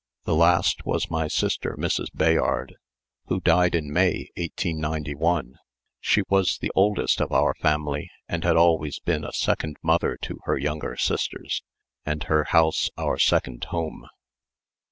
[0.23, 2.07] The last was my sister Mrs.
[2.15, 2.73] Bayard,
[3.27, 5.59] who died in May, 1891.
[5.99, 10.39] She was the oldest of our family, and had always been a second mother to
[10.45, 11.61] her younger sisters,
[12.03, 14.07] and her house our second home.